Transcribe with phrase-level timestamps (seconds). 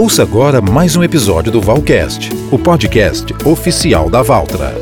[0.00, 4.72] Ouça agora mais um episódio do Valcast, o podcast oficial da Valtra.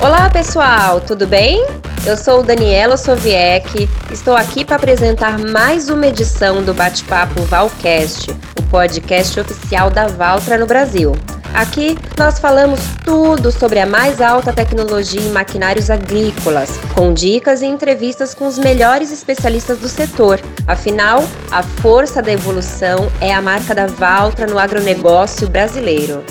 [0.00, 1.64] Olá pessoal, tudo bem?
[2.04, 8.62] Eu sou Daniela Soviec, estou aqui para apresentar mais uma edição do Bate-Papo Valcast, o
[8.64, 11.12] podcast oficial da Valtra no Brasil.
[11.54, 17.66] Aqui nós falamos tudo sobre a mais alta tecnologia em maquinários agrícolas, com dicas e
[17.66, 20.40] entrevistas com os melhores especialistas do setor.
[20.66, 26.24] Afinal, a força da evolução é a marca da Valtra no agronegócio brasileiro.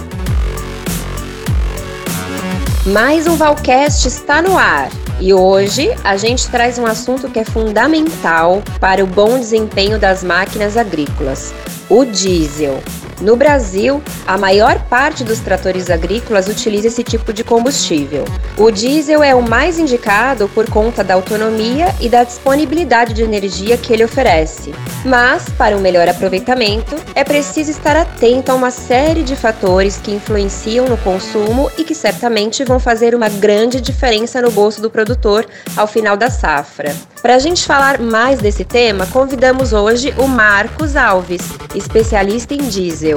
[2.86, 4.90] Mais um Valcast está no ar.
[5.20, 10.24] E hoje a gente traz um assunto que é fundamental para o bom desempenho das
[10.24, 11.54] máquinas agrícolas:
[11.90, 12.82] o diesel.
[13.22, 18.24] No Brasil, a maior parte dos tratores agrícolas utiliza esse tipo de combustível.
[18.58, 23.78] O diesel é o mais indicado por conta da autonomia e da disponibilidade de energia
[23.78, 24.74] que ele oferece.
[25.04, 30.12] Mas, para um melhor aproveitamento, é preciso estar atento a uma série de fatores que
[30.12, 35.46] influenciam no consumo e que certamente vão fazer uma grande diferença no bolso do produtor
[35.76, 36.96] ao final da safra.
[37.22, 41.42] Para a gente falar mais desse tema, convidamos hoje o Marcos Alves,
[41.76, 43.09] especialista em diesel.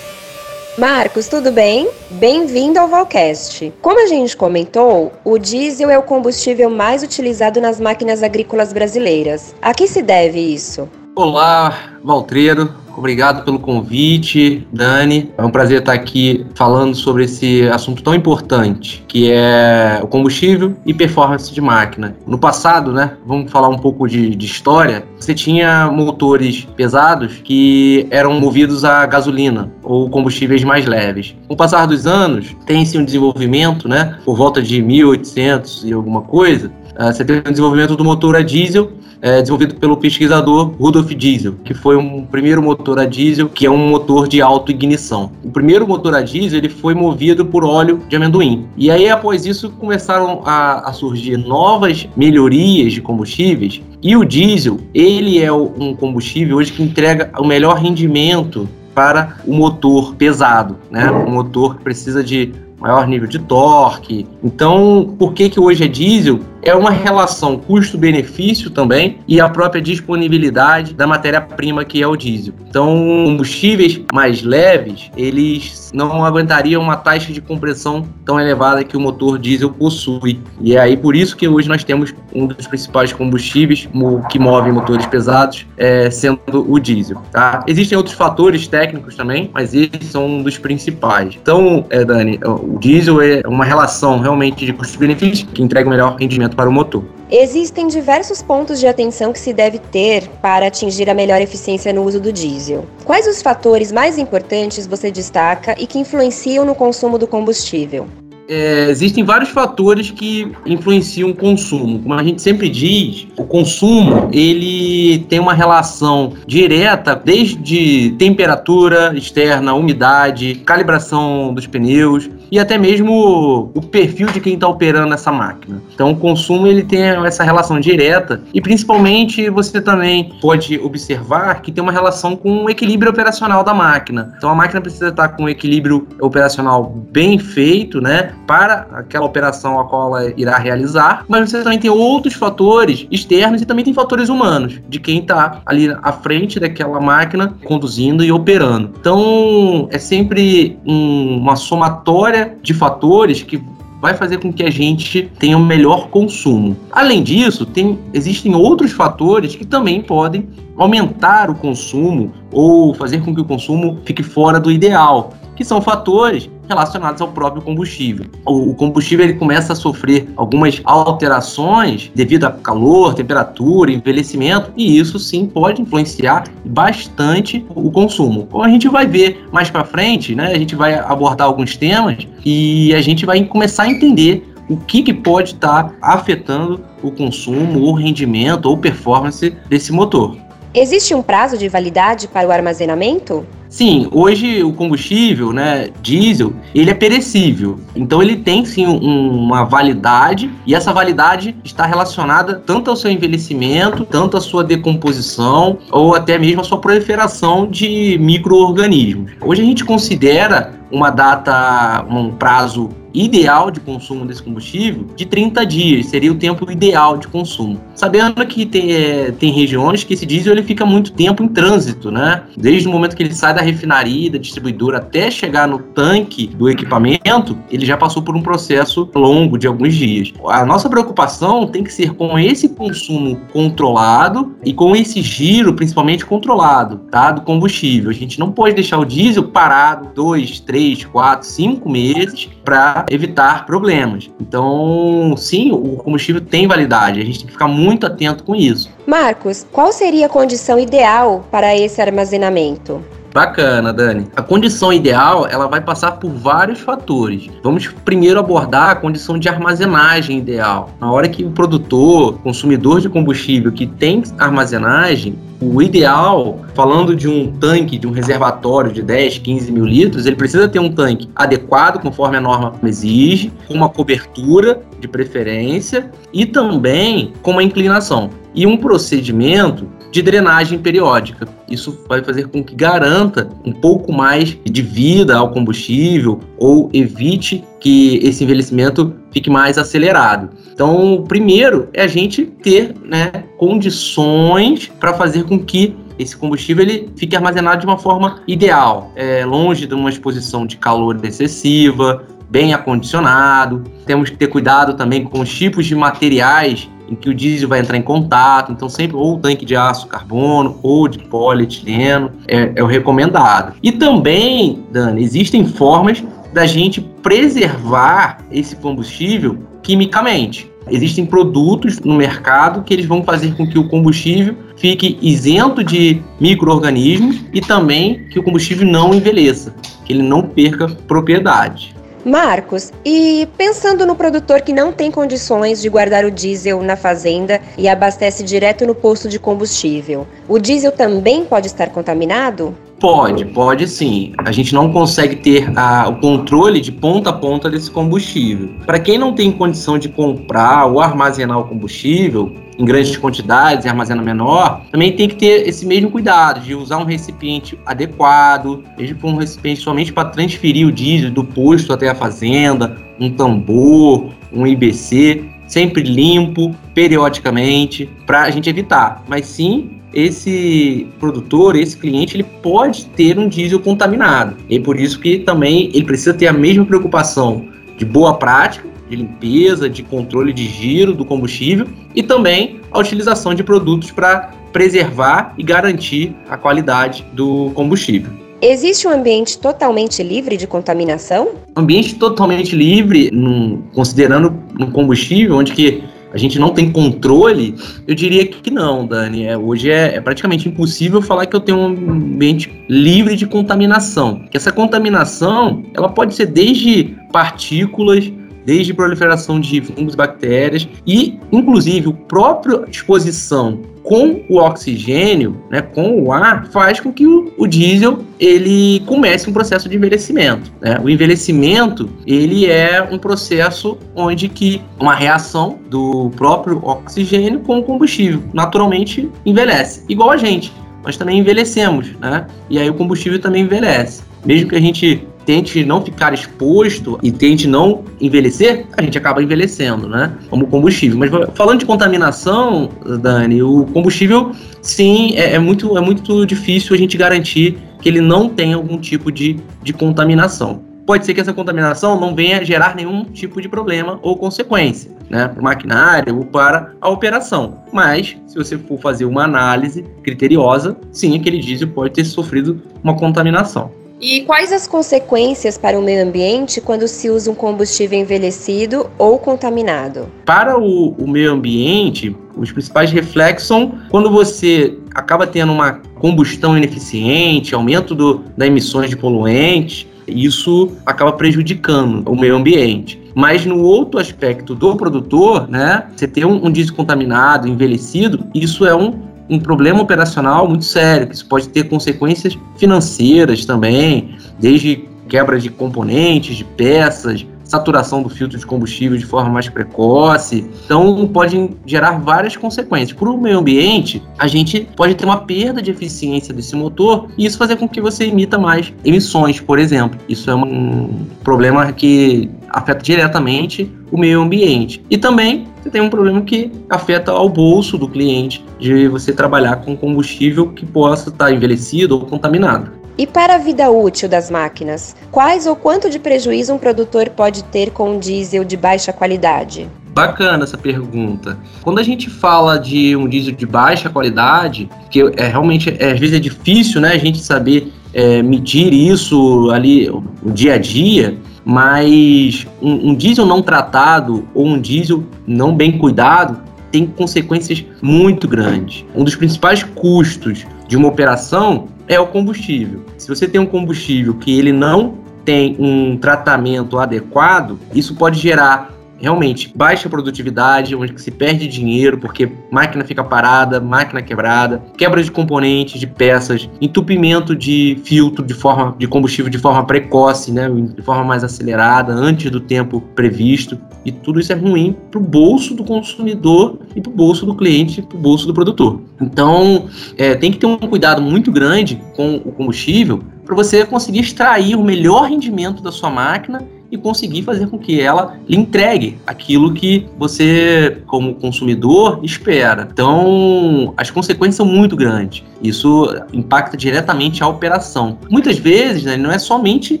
[0.76, 1.88] Marcos, tudo bem?
[2.10, 3.72] Bem-vindo ao Valcast.
[3.80, 9.54] Como a gente comentou, o diesel é o combustível mais utilizado nas máquinas agrícolas brasileiras.
[9.62, 10.88] A que se deve isso?
[11.14, 12.83] Olá, Valtreiro.
[12.96, 15.32] Obrigado pelo convite, Dani.
[15.36, 20.76] É um prazer estar aqui falando sobre esse assunto tão importante, que é o combustível
[20.86, 22.16] e performance de máquina.
[22.26, 28.06] No passado, né, vamos falar um pouco de, de história, você tinha motores pesados que
[28.10, 31.34] eram movidos a gasolina ou combustíveis mais leves.
[31.48, 36.22] Com o passar dos anos, tem-se um desenvolvimento, né, por volta de 1800 e alguma
[36.22, 38.92] coisa, ah, você tem o desenvolvimento do motor a diesel
[39.24, 43.70] é, desenvolvido pelo pesquisador Rudolf Diesel, que foi um primeiro motor a diesel, que é
[43.70, 45.32] um motor de autoignição.
[45.42, 48.66] O primeiro motor a diesel ele foi movido por óleo de amendoim.
[48.76, 53.80] E aí, após isso, começaram a, a surgir novas melhorias de combustíveis.
[54.02, 59.54] E o diesel, ele é um combustível hoje que entrega o melhor rendimento para o
[59.54, 61.10] motor pesado, né?
[61.10, 64.26] O motor que precisa de maior nível de torque.
[64.42, 66.40] Então, por que que hoje é diesel?
[66.64, 72.54] É uma relação custo-benefício também e a própria disponibilidade da matéria-prima que é o diesel.
[72.68, 72.86] Então,
[73.24, 79.38] combustíveis mais leves, eles não aguentariam uma taxa de compressão tão elevada que o motor
[79.38, 80.40] diesel possui.
[80.60, 83.88] E é aí por isso que hoje nós temos um dos principais combustíveis
[84.30, 87.20] que movem motores pesados, é, sendo o diesel.
[87.30, 87.62] Tá?
[87.66, 91.36] Existem outros fatores técnicos também, mas esses são um dos principais.
[91.40, 96.16] Então, é, Dani, o diesel é uma relação realmente de custo-benefício que entrega o melhor
[96.16, 97.04] rendimento para o motor.
[97.30, 102.04] Existem diversos pontos de atenção que se deve ter para atingir a melhor eficiência no
[102.04, 102.86] uso do diesel.
[103.04, 108.06] Quais os fatores mais importantes você destaca e que influenciam no consumo do combustível?
[108.48, 111.98] É, existem vários fatores que influenciam o consumo.
[112.00, 119.74] Como a gente sempre diz, o consumo ele tem uma relação direta desde temperatura externa,
[119.74, 125.82] umidade, calibração dos pneus, e até mesmo o perfil de quem está operando essa máquina.
[125.92, 131.72] Então, o consumo ele tem essa relação direta e principalmente você também pode observar que
[131.72, 134.32] tem uma relação com o equilíbrio operacional da máquina.
[134.36, 139.78] Então, a máquina precisa estar com um equilíbrio operacional bem feito, né, para aquela operação
[139.80, 141.24] a qual ela irá realizar.
[141.28, 145.60] Mas você também tem outros fatores externos e também tem fatores humanos de quem está
[145.66, 148.92] ali à frente daquela máquina conduzindo e operando.
[149.00, 153.62] Então, é sempre um, uma somatória de fatores que
[154.04, 156.76] vai fazer com que a gente tenha um melhor consumo.
[156.92, 160.46] Além disso, tem, existem outros fatores que também podem
[160.76, 165.80] aumentar o consumo ou fazer com que o consumo fique fora do ideal, que são
[165.80, 168.26] fatores relacionados ao próprio combustível.
[168.46, 175.18] O, combustível ele começa a sofrer algumas alterações devido a calor, temperatura, envelhecimento, e isso
[175.18, 178.46] sim pode influenciar bastante o consumo.
[178.46, 182.26] Como a gente vai ver mais para frente, né, a gente vai abordar alguns temas
[182.44, 187.10] e a gente vai começar a entender o que, que pode estar tá afetando o
[187.10, 190.36] consumo, o rendimento ou performance desse motor.
[190.74, 193.46] Existe um prazo de validade para o armazenamento?
[193.74, 197.80] Sim, hoje o combustível, né, diesel, ele é perecível.
[197.96, 203.10] Então ele tem sim um, uma validade e essa validade está relacionada tanto ao seu
[203.10, 209.32] envelhecimento, tanto à sua decomposição ou até mesmo à sua proliferação de micro-organismos.
[209.40, 215.64] Hoje a gente considera uma data, um prazo ideal de consumo desse combustível de 30
[215.64, 217.80] dias, seria o tempo ideal de consumo.
[217.94, 222.10] Sabendo que tem, é, tem regiões que esse diesel ele fica muito tempo em trânsito,
[222.10, 222.42] né?
[222.56, 226.68] Desde o momento que ele sai da refinaria, da distribuidora, até chegar no tanque do
[226.68, 230.32] equipamento, ele já passou por um processo longo de alguns dias.
[230.48, 236.26] A nossa preocupação tem que ser com esse consumo controlado e com esse giro, principalmente
[236.26, 237.30] controlado, tá?
[237.30, 238.10] Do combustível.
[238.10, 243.66] A gente não pode deixar o diesel parado dois, três, quatro, cinco meses para evitar
[243.66, 244.30] problemas.
[244.40, 247.20] Então, sim, o combustível tem validade.
[247.20, 248.90] A gente tem que ficar muito atento com isso.
[249.06, 253.02] Marcos, qual seria a condição ideal para esse armazenamento?
[253.34, 254.28] Bacana, Dani.
[254.36, 257.50] A condição ideal, ela vai passar por vários fatores.
[257.64, 260.90] Vamos primeiro abordar a condição de armazenagem ideal.
[261.00, 267.26] Na hora que o produtor, consumidor de combustível que tem armazenagem, o ideal, falando de
[267.26, 271.28] um tanque, de um reservatório de 10, 15 mil litros, ele precisa ter um tanque
[271.34, 278.30] adequado, conforme a norma exige, com uma cobertura de preferência e também com uma inclinação.
[278.54, 281.48] E um procedimento de drenagem periódica.
[281.68, 287.64] Isso vai fazer com que garanta um pouco mais de vida ao combustível ou evite
[287.80, 290.50] que esse envelhecimento fique mais acelerado.
[290.72, 297.10] Então, primeiro é a gente ter né, condições para fazer com que esse combustível ele
[297.16, 302.72] fique armazenado de uma forma ideal, é, longe de uma exposição de calor excessiva, bem
[302.72, 303.82] acondicionado.
[304.06, 307.80] Temos que ter cuidado também com os tipos de materiais em que o diesel vai
[307.80, 312.82] entrar em contato, então sempre ou tanque de aço carbono ou de polietileno é, é
[312.82, 313.74] o recomendado.
[313.82, 316.22] E também, Dani, existem formas
[316.52, 320.70] da gente preservar esse combustível quimicamente.
[320.90, 326.20] Existem produtos no mercado que eles vão fazer com que o combustível fique isento de
[326.38, 329.74] micro-organismos e também que o combustível não envelheça,
[330.04, 331.93] que ele não perca propriedade.
[332.24, 337.60] Marcos, e pensando no produtor que não tem condições de guardar o diesel na fazenda
[337.76, 342.74] e abastece direto no posto de combustível, o diesel também pode estar contaminado?
[343.00, 344.32] Pode, pode sim.
[344.38, 348.70] A gente não consegue ter a, o controle de ponta a ponta desse combustível.
[348.86, 353.88] Para quem não tem condição de comprar ou armazenar o combustível, em grandes quantidades e
[353.88, 358.82] armazena menor, também tem que ter esse mesmo cuidado de usar um recipiente adequado,
[359.20, 364.30] for um recipiente somente para transferir o diesel do posto até a fazenda, um tambor,
[364.52, 369.24] um IBC, sempre limpo, periodicamente, para a gente evitar.
[369.28, 374.56] Mas sim, esse produtor, esse cliente, ele pode ter um diesel contaminado.
[374.68, 377.66] E por isso que também ele precisa ter a mesma preocupação
[377.96, 383.54] de boa prática de limpeza, de controle de giro do combustível e também a utilização
[383.54, 388.32] de produtos para preservar e garantir a qualidade do combustível.
[388.60, 391.50] Existe um ambiente totalmente livre de contaminação?
[391.76, 396.02] Ambiente totalmente livre, num, considerando um combustível onde que
[396.34, 397.76] a gente não tem controle,
[398.08, 399.46] eu diria que não, Dani.
[399.46, 404.40] É, hoje é, é, praticamente impossível falar que eu tenho um ambiente livre de contaminação.
[404.50, 408.32] Que essa contaminação, ela pode ser desde partículas
[408.64, 416.22] desde proliferação de fungos, bactérias e, inclusive, a própria exposição com o oxigênio, né, com
[416.22, 420.70] o ar, faz com que o, o diesel ele comece um processo de envelhecimento.
[420.80, 421.00] Né?
[421.02, 427.82] O envelhecimento ele é um processo onde que uma reação do próprio oxigênio com o
[427.82, 430.70] combustível naturalmente envelhece, igual a gente.
[431.02, 432.46] Nós também envelhecemos, né?
[432.70, 434.22] E aí o combustível também envelhece.
[434.42, 439.42] Mesmo que a gente tente não ficar exposto e tente não envelhecer, a gente acaba
[439.42, 440.32] envelhecendo, né?
[440.50, 441.18] Como combustível.
[441.18, 446.98] Mas falando de contaminação, Dani, o combustível, sim, é, é muito, é muito difícil a
[446.98, 450.82] gente garantir que ele não tem algum tipo de, de contaminação.
[451.06, 455.48] Pode ser que essa contaminação não venha gerar nenhum tipo de problema ou consequência, né,
[455.48, 457.82] para o maquinário ou para a operação.
[457.92, 463.14] Mas, se você for fazer uma análise criteriosa, sim, aquele diesel pode ter sofrido uma
[463.14, 463.90] contaminação.
[464.26, 469.38] E quais as consequências para o meio ambiente quando se usa um combustível envelhecido ou
[469.38, 470.28] contaminado?
[470.46, 476.74] Para o, o meio ambiente, os principais reflexos são quando você acaba tendo uma combustão
[476.74, 483.20] ineficiente, aumento do, das emissões de poluentes, isso acaba prejudicando o meio ambiente.
[483.34, 488.86] Mas no outro aspecto do produtor, né, você ter um, um diesel contaminado, envelhecido, isso
[488.86, 495.04] é um um problema operacional muito sério, que isso pode ter consequências financeiras também, desde
[495.28, 500.66] quebra de componentes, de peças, saturação do filtro de combustível de forma mais precoce.
[500.84, 503.12] Então, pode gerar várias consequências.
[503.12, 507.44] Para o meio ambiente, a gente pode ter uma perda de eficiência desse motor e
[507.44, 510.18] isso fazer com que você emita mais emissões, por exemplo.
[510.28, 515.04] Isso é um problema que afeta diretamente o meio ambiente.
[515.10, 519.76] E também você tem um problema que afeta ao bolso do cliente de você trabalhar
[519.76, 523.03] com combustível que possa estar envelhecido ou contaminado.
[523.16, 527.62] E para a vida útil das máquinas, quais ou quanto de prejuízo um produtor pode
[527.64, 529.88] ter com um diesel de baixa qualidade?
[530.12, 531.56] Bacana essa pergunta.
[531.82, 536.18] Quando a gente fala de um diesel de baixa qualidade, que é realmente é, às
[536.18, 541.36] vezes é difícil, né, a gente saber é, medir isso ali o dia a dia,
[541.64, 548.46] mas um, um diesel não tratado ou um diesel não bem cuidado tem consequências muito
[548.46, 549.04] grandes.
[549.16, 553.04] Um dos principais custos de uma operação é o combustível.
[553.18, 558.93] Se você tem um combustível que ele não tem um tratamento adequado, isso pode gerar
[559.24, 565.30] realmente baixa produtividade, onde se perde dinheiro porque máquina fica parada, máquina quebrada, quebra de
[565.30, 571.00] componentes, de peças, entupimento de filtro de forma de combustível de forma precoce, né, de
[571.02, 575.74] forma mais acelerada, antes do tempo previsto, e tudo isso é ruim para o bolso
[575.74, 579.00] do consumidor e para o bolso do cliente, para o bolso do produtor.
[579.18, 579.86] Então,
[580.18, 584.76] é, tem que ter um cuidado muito grande com o combustível para você conseguir extrair
[584.76, 586.62] o melhor rendimento da sua máquina
[586.94, 592.88] e conseguir fazer com que ela lhe entregue aquilo que você, como consumidor, espera.
[592.90, 595.42] Então, as consequências são muito grandes.
[595.62, 598.18] Isso impacta diretamente a operação.
[598.30, 600.00] Muitas vezes, né, não é somente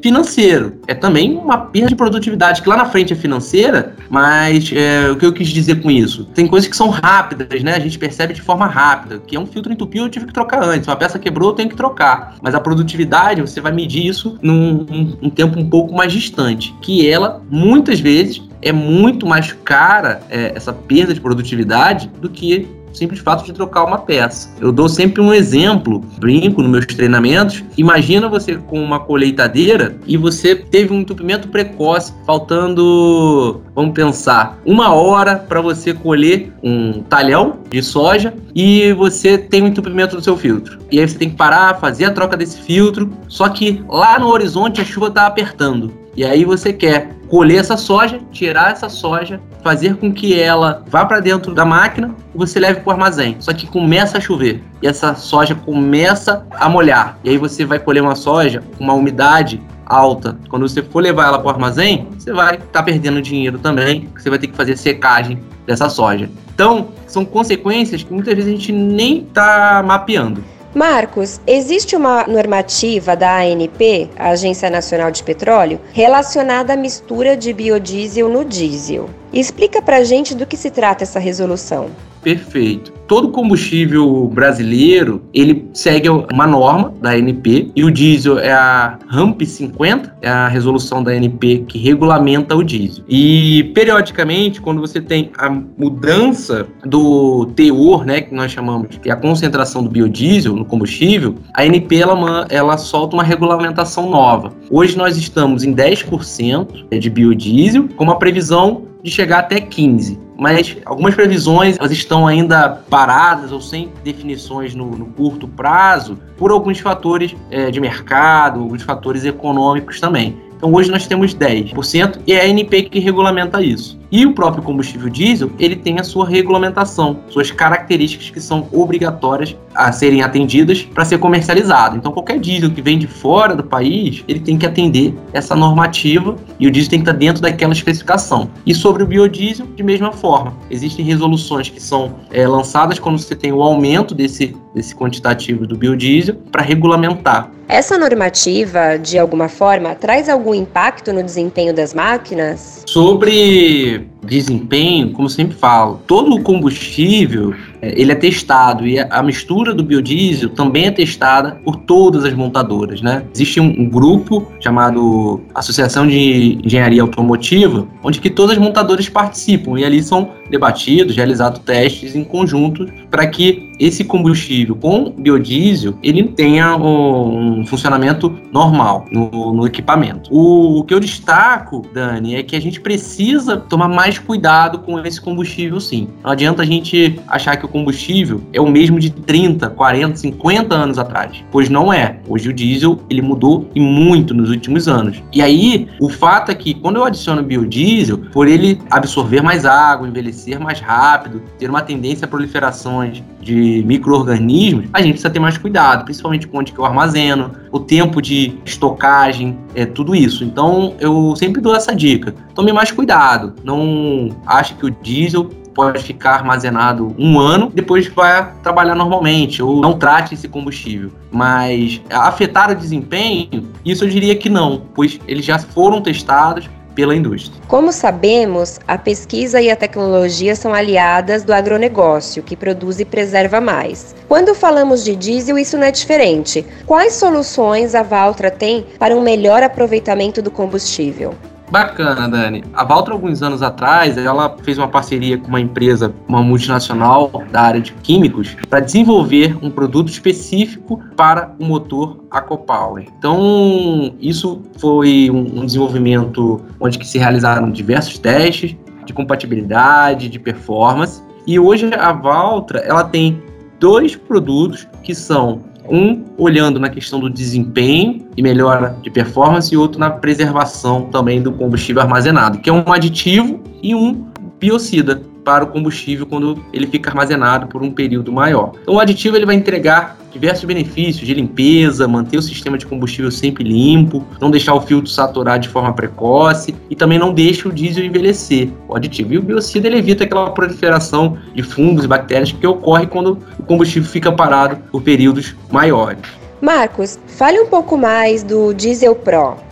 [0.00, 5.10] financeiro, é também uma perda de produtividade, que lá na frente é financeira, mas é,
[5.10, 6.24] o que eu quis dizer com isso?
[6.34, 7.74] Tem coisas que são rápidas, né?
[7.74, 10.62] A gente percebe de forma rápida, que é um filtro entupido, eu tive que trocar
[10.62, 10.86] antes.
[10.86, 12.36] Uma peça quebrou, eu tenho que trocar.
[12.40, 16.74] Mas a produtividade, você vai medir isso num um, um tempo um pouco mais distante
[16.80, 22.68] que ela, muitas vezes, é muito mais cara, é, essa perda de produtividade, do que
[22.92, 24.50] simples fato de trocar uma peça.
[24.60, 27.62] Eu dou sempre um exemplo, brinco nos meus treinamentos.
[27.76, 34.92] Imagina você com uma colheitadeira e você teve um entupimento precoce, faltando, vamos pensar, uma
[34.92, 40.36] hora para você colher um talhão de soja e você tem um entupimento do seu
[40.36, 40.78] filtro.
[40.90, 44.28] E aí você tem que parar, fazer a troca desse filtro, só que lá no
[44.28, 45.92] horizonte a chuva está apertando.
[46.18, 51.04] E aí você quer colher essa soja, tirar essa soja, fazer com que ela vá
[51.04, 53.36] para dentro da máquina e você leve para o armazém.
[53.38, 57.20] Só que começa a chover e essa soja começa a molhar.
[57.22, 60.36] E aí você vai colher uma soja com uma umidade alta.
[60.48, 64.08] Quando você for levar ela para o armazém, você vai estar tá perdendo dinheiro também,
[64.18, 66.28] você vai ter que fazer secagem dessa soja.
[66.52, 70.42] Então, são consequências que muitas vezes a gente nem está mapeando.
[70.78, 77.52] Marcos, existe uma normativa da ANP, a Agência Nacional de Petróleo, relacionada à mistura de
[77.52, 79.10] biodiesel no diesel.
[79.32, 81.90] Explica pra gente do que se trata essa resolução.
[82.22, 82.92] Perfeito.
[83.06, 89.46] Todo combustível brasileiro, ele segue uma norma da ANP e o diesel é a RAMP
[89.46, 93.02] 50, é a resolução da ANP que regulamenta o diesel.
[93.08, 99.16] E periodicamente, quando você tem a mudança do teor, né, que nós chamamos de a
[99.16, 104.52] concentração do biodiesel no combustível, a ANP ela, ela solta uma regulamentação nova.
[104.70, 110.76] Hoje nós estamos em 10% de biodiesel, com uma previsão de chegar até 15 mas
[110.84, 116.78] algumas previsões elas estão ainda paradas ou sem definições no, no curto prazo por alguns
[116.78, 120.38] fatores é, de mercado, alguns fatores econômicos também.
[120.56, 123.98] Então hoje nós temos 10% e é a ANP que regulamenta isso.
[124.10, 129.56] E o próprio combustível diesel, ele tem a sua regulamentação, suas características que são obrigatórias
[129.74, 131.96] a serem atendidas para ser comercializado.
[131.96, 136.36] Então qualquer diesel que vem de fora do país, ele tem que atender essa normativa
[136.58, 138.50] e o diesel tem que estar dentro daquela especificação.
[138.64, 143.36] E sobre o biodiesel, de mesma forma, existem resoluções que são é, lançadas quando você
[143.36, 149.94] tem o aumento desse, desse quantitativo do biodiesel para regulamentar essa normativa, de alguma forma,
[149.94, 152.82] traz algum impacto no desempenho das máquinas?
[152.86, 154.17] Sobre him.
[154.24, 159.82] Desempenho, como sempre falo, todo o combustível é, ele é testado e a mistura do
[159.82, 163.24] biodiesel também é testada por todas as montadoras, né?
[163.32, 169.78] Existe um, um grupo chamado Associação de Engenharia Automotiva, onde que todas as montadoras participam
[169.78, 176.24] e ali são debatidos, realizados testes em conjunto para que esse combustível com biodiesel ele
[176.24, 180.30] tenha um, funcionamento normal no, no equipamento.
[180.32, 184.98] O, o que eu destaco, Dani, é que a gente precisa tomar mais cuidado com
[185.04, 186.08] esse combustível, sim.
[186.22, 190.74] Não adianta a gente achar que o combustível é o mesmo de 30, 40, 50
[190.74, 192.20] anos atrás, pois não é.
[192.28, 195.22] Hoje o diesel ele mudou e muito nos últimos anos.
[195.32, 200.08] E aí o fato é que quando eu adiciono biodiesel, por ele absorver mais água,
[200.08, 205.56] envelhecer mais rápido, ter uma tendência a proliferações de micro-organismos, a gente precisa ter mais
[205.56, 210.44] cuidado, principalmente com onde que eu armazeno, o tempo de estocagem, é tudo isso.
[210.44, 212.34] Então eu sempre dou essa dica.
[212.54, 213.54] Tome mais cuidado.
[213.64, 219.80] Não ache que o diesel pode ficar armazenado um ano, depois vai trabalhar normalmente, ou
[219.80, 221.12] não trate esse combustível.
[221.30, 227.14] Mas afetar o desempenho, isso eu diria que não, pois eles já foram testados, pela
[227.14, 227.62] indústria.
[227.68, 233.60] Como sabemos, a pesquisa e a tecnologia são aliadas do agronegócio, que produz e preserva
[233.60, 234.16] mais.
[234.26, 236.66] Quando falamos de diesel, isso não é diferente.
[236.84, 241.36] Quais soluções a Valtra tem para um melhor aproveitamento do combustível?
[241.70, 242.64] Bacana, Dani.
[242.72, 247.60] A Valtra, alguns anos atrás, ela fez uma parceria com uma empresa, uma multinacional da
[247.60, 253.06] área de químicos, para desenvolver um produto específico para o motor Aquapower.
[253.18, 261.22] Então, isso foi um desenvolvimento onde que se realizaram diversos testes de compatibilidade, de performance.
[261.46, 263.42] E hoje a Valtra, ela tem
[263.78, 265.60] dois produtos que são
[265.90, 271.42] um olhando na questão do desempenho e melhora de performance, e outro na preservação também
[271.42, 274.26] do combustível armazenado, que é um aditivo e um
[274.58, 278.72] biocida para o combustível quando ele fica armazenado por um período maior.
[278.82, 283.30] Então, o aditivo ele vai entregar diversos benefícios de limpeza, manter o sistema de combustível
[283.30, 287.72] sempre limpo, não deixar o filtro saturar de forma precoce e também não deixa o
[287.72, 289.34] diesel envelhecer, o aditivo.
[289.34, 293.62] E o biocida ele evita aquela proliferação de fungos e bactérias que ocorre quando o
[293.64, 296.22] combustível fica parado por períodos maiores.
[296.60, 299.67] Marcos, fale um pouco mais do Diesel Pro.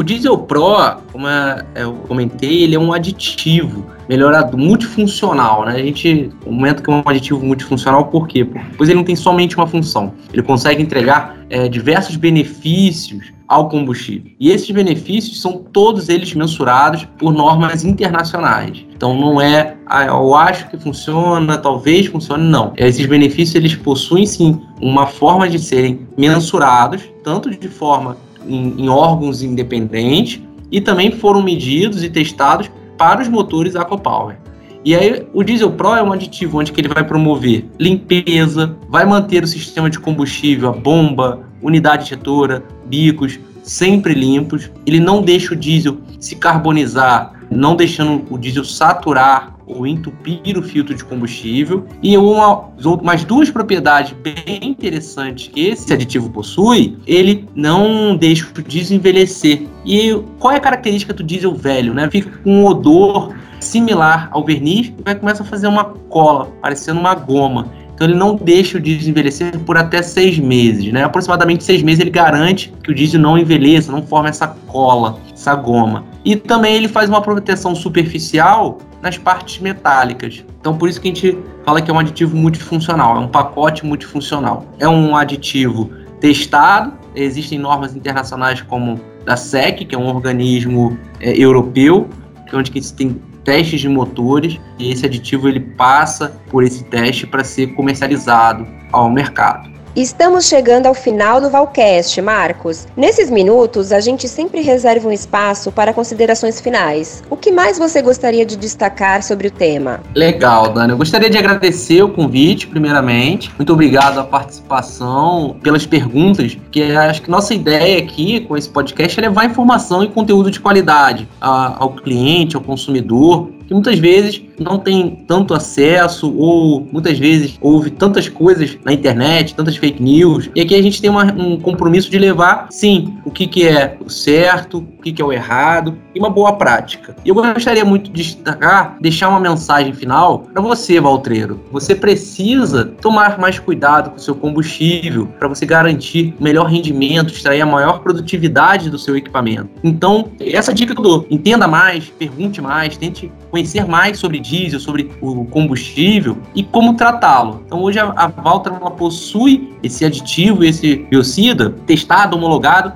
[0.00, 0.78] O Diesel Pro,
[1.12, 1.26] como
[1.74, 5.74] eu comentei, ele é um aditivo melhorado, multifuncional, né?
[5.74, 8.48] A gente comenta que é um aditivo multifuncional por quê?
[8.78, 10.14] Pois ele não tem somente uma função.
[10.32, 14.32] Ele consegue entregar é, diversos benefícios ao combustível.
[14.40, 18.82] E esses benefícios são todos eles mensurados por normas internacionais.
[18.96, 22.72] Então não é, ah, eu acho que funciona, talvez funcione, não.
[22.78, 28.16] Esses benefícios eles possuem sim uma forma de serem mensurados, tanto de forma
[28.46, 34.36] em, em órgãos independentes, e também foram medidos e testados para os motores AquaPower.
[34.84, 39.04] E aí o Diesel Pro é um aditivo onde que ele vai promover limpeza, vai
[39.04, 44.70] manter o sistema de combustível, a bomba, unidade injetora, bicos sempre limpos.
[44.86, 50.62] Ele não deixa o diesel se carbonizar, não deixando o diesel saturar ou entupir o
[50.62, 51.86] filtro de combustível.
[52.02, 52.70] E uma,
[53.02, 59.62] mais duas propriedades bem interessantes que esse aditivo possui, ele não deixa o diesel envelhecer.
[59.84, 61.94] E qual é a característica do diesel velho?
[61.94, 62.08] Né?
[62.10, 66.98] Fica com um odor similar ao verniz e vai começar a fazer uma cola, parecendo
[66.98, 67.68] uma goma.
[67.94, 71.04] Então ele não deixa o diesel envelhecer por até seis meses, né?
[71.04, 75.54] Aproximadamente seis meses ele garante que o diesel não envelheça, não forme essa cola, essa
[75.54, 76.04] goma.
[76.22, 80.44] E também ele faz uma proteção superficial nas partes metálicas.
[80.60, 83.84] Então por isso que a gente fala que é um aditivo multifuncional, é um pacote
[83.84, 84.66] multifuncional.
[84.78, 91.32] É um aditivo testado, existem normas internacionais como da SEC, que é um organismo é,
[91.32, 92.08] europeu,
[92.52, 97.26] é onde que tem testes de motores e esse aditivo ele passa por esse teste
[97.26, 99.69] para ser comercializado ao mercado.
[99.96, 102.86] Estamos chegando ao final do Valcast, Marcos.
[102.96, 107.24] Nesses minutos, a gente sempre reserva um espaço para considerações finais.
[107.28, 109.98] O que mais você gostaria de destacar sobre o tema?
[110.14, 110.92] Legal, Dani.
[110.92, 113.52] Eu gostaria de agradecer o convite, primeiramente.
[113.58, 119.18] Muito obrigado a participação, pelas perguntas, que acho que nossa ideia aqui com esse podcast
[119.18, 124.78] é levar informação e conteúdo de qualidade ao cliente, ao consumidor, que muitas vezes não
[124.78, 130.50] tem tanto acesso ou muitas vezes houve tantas coisas na internet, tantas fake news.
[130.54, 133.96] E aqui a gente tem uma, um compromisso de levar, sim, o que, que é
[134.04, 137.16] o certo, o que, que é o errado e uma boa prática.
[137.24, 141.60] E eu gostaria muito de destacar, deixar uma mensagem final para você, Valtreiro.
[141.72, 147.32] Você precisa tomar mais cuidado com o seu combustível para você garantir o melhor rendimento,
[147.32, 149.70] extrair a maior produtividade do seu equipamento.
[149.82, 154.80] Então, essa dica que eu dou, entenda mais, pergunte mais, tente conhecer mais sobre diesel,
[154.80, 157.62] sobre o combustível e como tratá-lo.
[157.66, 162.92] Então hoje a, a Valtra ela possui esse aditivo, esse biocida testado, homologado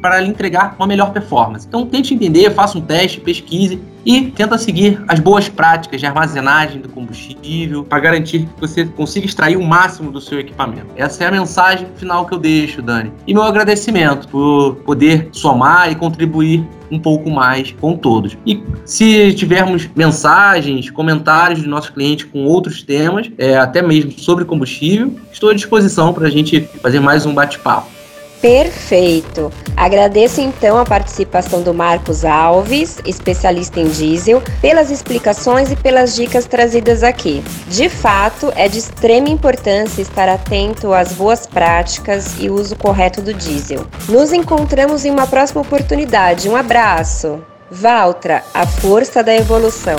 [0.00, 1.66] para lhe entregar uma melhor performance.
[1.66, 6.80] Então tente entender, faça um teste, pesquise e tenta seguir as boas práticas de armazenagem
[6.80, 10.88] do combustível para garantir que você consiga extrair o máximo do seu equipamento.
[10.96, 13.12] Essa é a mensagem final que eu deixo, Dani.
[13.26, 18.36] E meu agradecimento por poder somar e contribuir um pouco mais com todos.
[18.46, 24.44] E se tivermos mensagens, comentários de nossos clientes com outros temas, é, até mesmo sobre
[24.44, 28.01] combustível, estou à disposição para a gente fazer mais um bate-papo.
[28.42, 29.52] Perfeito!
[29.76, 36.44] Agradeço então a participação do Marcos Alves, especialista em diesel, pelas explicações e pelas dicas
[36.44, 37.40] trazidas aqui.
[37.68, 43.32] De fato, é de extrema importância estar atento às boas práticas e uso correto do
[43.32, 43.86] diesel.
[44.08, 46.48] Nos encontramos em uma próxima oportunidade.
[46.48, 47.40] Um abraço!
[47.70, 49.96] Valtra, a força da evolução.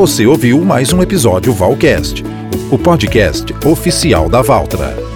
[0.00, 2.24] Você ouviu mais um episódio Valcast,
[2.70, 5.09] o podcast oficial da Valtra.